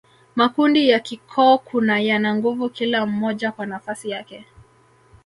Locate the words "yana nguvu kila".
2.07-3.05